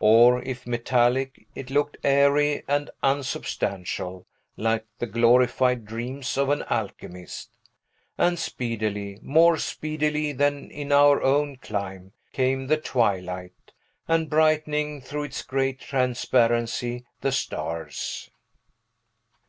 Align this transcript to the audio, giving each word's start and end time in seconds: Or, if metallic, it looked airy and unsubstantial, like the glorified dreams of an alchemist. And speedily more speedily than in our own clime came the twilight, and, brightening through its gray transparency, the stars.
Or, 0.00 0.42
if 0.42 0.66
metallic, 0.66 1.46
it 1.54 1.70
looked 1.70 1.96
airy 2.02 2.64
and 2.66 2.90
unsubstantial, 3.04 4.26
like 4.56 4.84
the 4.98 5.06
glorified 5.06 5.84
dreams 5.84 6.36
of 6.36 6.48
an 6.48 6.64
alchemist. 6.64 7.50
And 8.18 8.36
speedily 8.36 9.20
more 9.22 9.56
speedily 9.58 10.32
than 10.32 10.72
in 10.72 10.90
our 10.90 11.22
own 11.22 11.58
clime 11.58 12.14
came 12.32 12.66
the 12.66 12.78
twilight, 12.78 13.72
and, 14.08 14.28
brightening 14.28 15.02
through 15.02 15.22
its 15.22 15.44
gray 15.44 15.74
transparency, 15.74 17.04
the 17.20 17.30
stars. 17.30 18.28